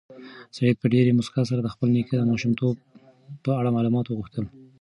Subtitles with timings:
[0.55, 2.75] سعید په ډېرې موسکا سره د خپل نیکه د ماشومتوب
[3.43, 4.45] په اړه معلومات وغوښتل.